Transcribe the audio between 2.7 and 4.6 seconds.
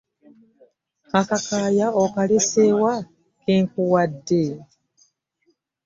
wa ke nkuwadde?